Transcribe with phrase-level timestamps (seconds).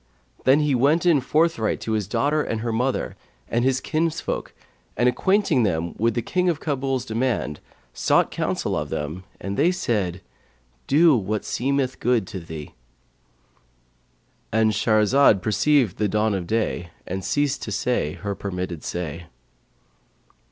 [0.45, 3.15] Then he went in forthright to his daughter and her mother
[3.47, 4.51] and his kinsfolk,
[4.97, 7.59] and acquainting them with the King of Kabul's demand
[7.93, 10.21] sought counsel of them, and they said,
[10.87, 17.71] 'Do what seemeth good to thee.'—And Shahrazad perceived the dawn of day and ceased to
[17.71, 19.27] say her permitted say.